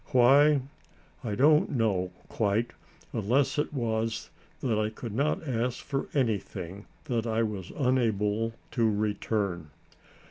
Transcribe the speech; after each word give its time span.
Why? 0.13 0.61
I 1.23 1.35
don't 1.35 1.69
know, 1.69 2.09
quite, 2.27 2.71
unless 3.13 3.59
it 3.59 3.71
was 3.71 4.31
that 4.61 4.79
I 4.79 4.89
could 4.89 5.13
not 5.13 5.47
ask 5.47 5.77
for 5.85 6.07
anything 6.15 6.87
that 7.03 7.27
I 7.27 7.43
was 7.43 7.71
unable 7.77 8.53
to 8.71 8.89
return. 8.89 9.69